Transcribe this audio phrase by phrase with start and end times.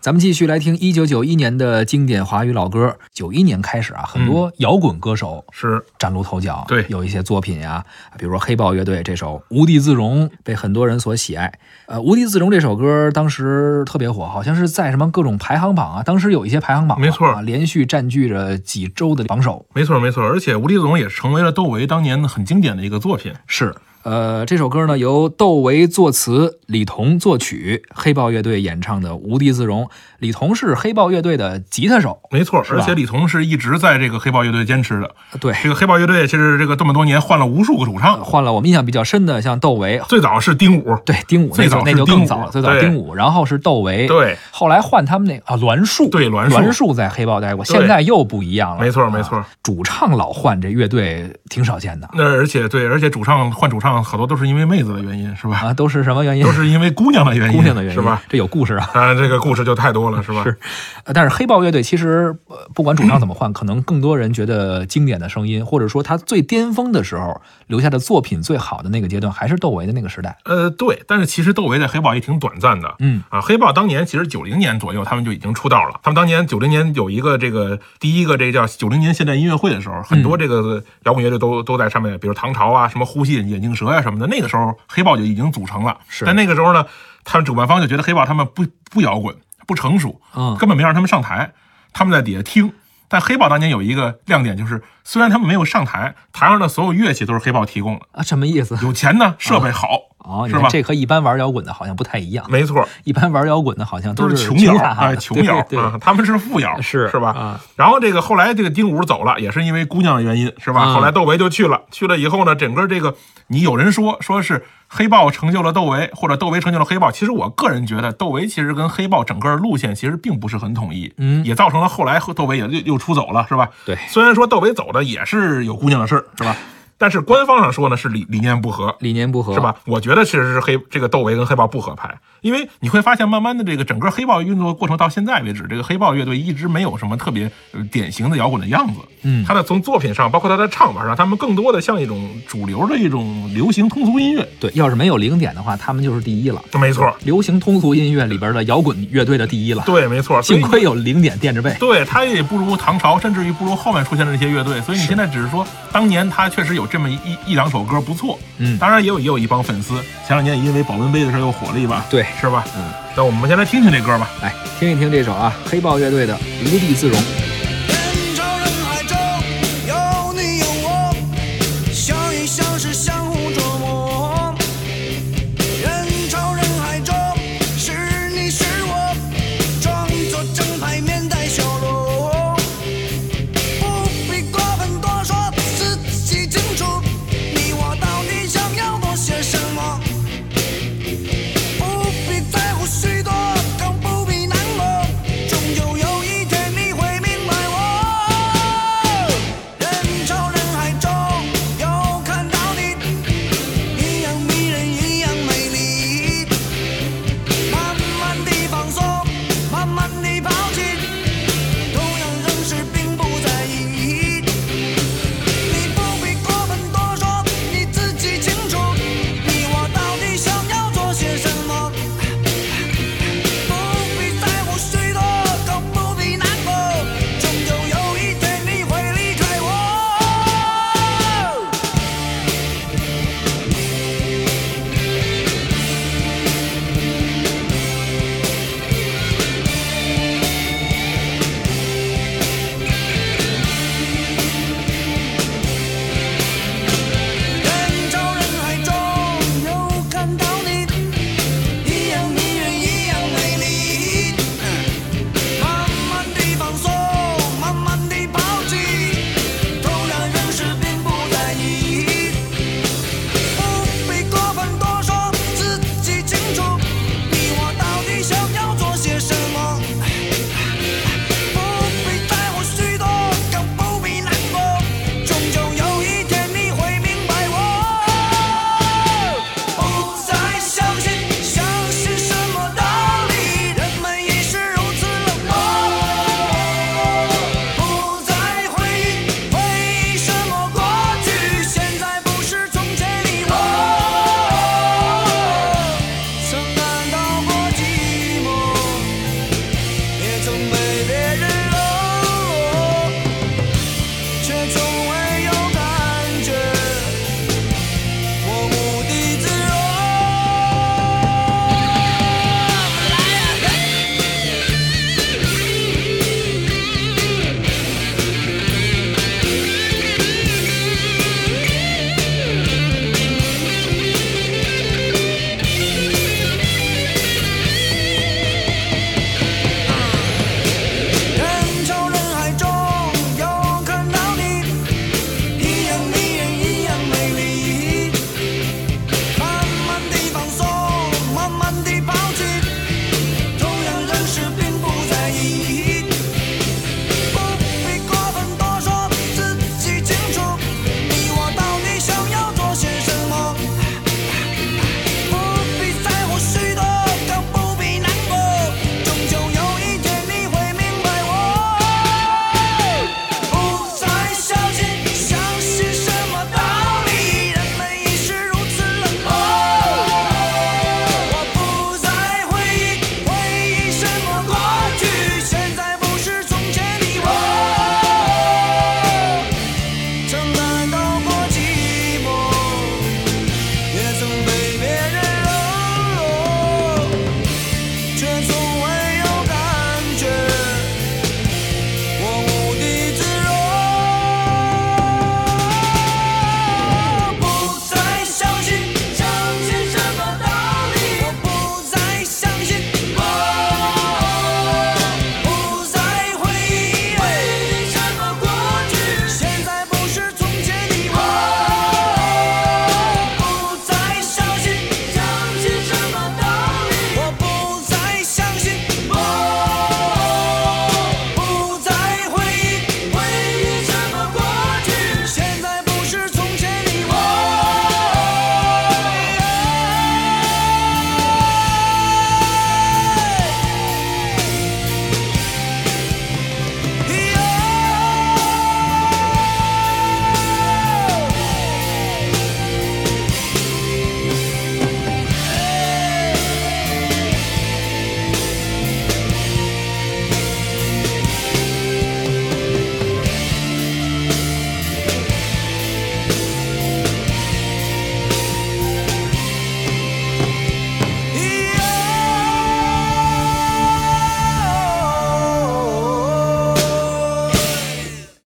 [0.00, 2.96] 咱们继续来听一九九一年的经典华语老歌。
[3.12, 7.84] 九一年开始啊，很多摇滚歌手是崭露头角，对有一些作品呀、
[8.18, 11.52] 比如说黑豹乐队这首《无地自容》被很多人所喜爱。
[11.84, 19.66] 呃，《无地自容》这首歌当时特别火，好像是在什么各种排行榜啊，当时有一些排行榜啊，没错啊连续占据着几周的榜首。
[19.74, 23.34] 没错没错，而且《无地自容》也成为了窦唯当年很经典的一个作品。
[23.46, 29.84] 是，呃，这首歌呢由窦唯作词，李彤作曲，黑豹乐队演唱的《无地自容》。
[30.20, 35.10] 李彤是黑豹乐队的吉他手，没错，而且李彤是一直在这个黑豹乐队坚持的。
[35.38, 49.44] 对，这个黑豹乐队其实这个这么多年换了无数个主唱，换了我们印象比较深的，像窦唯，最早是丁武，对，丁武最早那就更早了，最早丁武，然后是窦唯，对，后来换他们那啊栾树，对栾树栾树在黑豹待过，现在又不一样了，没错啊没错。
[49.62, 55.58] 主唱老换，这乐队挺少见的那而且对，而且主唱换主唱好多都是因为妹子的原因，是吧？
[55.58, 56.44] 啊，都是什么原因？
[56.44, 58.22] 都是因为姑娘的原因，姑娘的原因是吧？？
[58.28, 58.90] 这有故事啊。
[58.94, 60.44] 啊，这个故事就太多了，是吧？
[60.44, 60.56] 是
[61.04, 70.36] 呃但是黑豹乐队其实呃不管主唱怎么换，可能更多人觉得经典的声音，或者说他最巅峰的时候留下的作品最好的那个阶段，还是窦唯的那个时代。
[70.44, 72.94] 呃，对，但是其实窦唯在黑豹也挺短暂的。
[72.98, 76.00] 嗯啊，黑豹当年其实九零年左右他们就已经出道了。
[76.02, 84.26] 他们当年九零年有一个这个第一个这个叫九零年现代音乐会的时候，很多这个摇滚乐队都都在上面，比如唐朝啊、什么呼吸眼镜蛇呀、什么的。
[84.26, 85.98] 那个时候黑豹就已经组成了。
[86.08, 86.84] 是但那个时候呢，
[87.24, 89.34] 他们主办方就觉得黑豹他们不不摇滚，
[89.66, 91.52] 不成熟，嗯根本没让他们上台，
[91.94, 92.72] 他们在底下听。
[93.08, 98.78] 但黑豹当年有一个亮点，就是虽然他们没有上台，台上的所有乐器都是黑豹提供的，啊，什么意思？
[98.82, 100.00] 有钱呢，设备好，哦，
[100.46, 102.44] 你是吧看这和一般玩摇滚的好像不太一样。
[102.48, 102.86] 没错。
[103.04, 104.74] 一般玩摇滚的好像都是穷摇，
[105.16, 105.62] 穷摇
[106.00, 107.30] 他们是富摇，是是吧？
[107.30, 110.84] 啊然后这个后来这个丁武走了，也是因为姑娘的原因，是吧？
[110.84, 113.14] 嗯后来窦唯就去了，去了以后呢，整个这个
[113.48, 123.68] 你有人说说是黑豹成就了窦唯，或者窦唯成就了黑豹，其实我个人觉得窦唯其实跟黑豹整个路线其实并不是很统一，嗯也造成了后来窦唯也又又出走了，是吧？
[123.84, 126.56] 对虽然说窦唯走的也是有姑娘的事儿，是吧？
[127.00, 129.60] 但是官方上说呢是理理念不合，理念不合是？
[129.60, 129.74] 吧？
[129.86, 139.00] 我觉得其实是黑这个窦唯跟黑豹不合拍，因为你会发现，慢慢的这个整个黑豹运作过程到现在为止，这个黑豹乐队一直没有什么特别呃典型的摇滚的样子。
[139.22, 144.46] 嗯他的从作品上，包括他的唱法上，他们更多的像一种主流的一种流行通俗音乐。
[144.60, 146.62] 对，要是没有零点的话，他们就是第一了。
[146.74, 149.82] 没错，流行通俗音乐里边的摇滚乐队的第一了。
[149.86, 150.40] 对，没错。
[150.42, 151.74] 幸亏有零点垫着背。
[151.80, 154.80] 对他也不如唐朝，甚至于不如后面出现的那些乐队。
[154.82, 158.38] 所以你现在只是说，当年他确实有这么一一一两首歌不错。
[158.58, 159.94] 嗯当然也有也有一帮粉丝，
[160.26, 162.64] 前两年也因为保温杯的事儿又火了一把，对是吧？
[162.76, 164.28] 嗯，那我们先来听听这歌吧。
[164.42, 166.34] 来听一听这首啊，黑豹乐队的
[166.64, 167.18] 《无地自容》。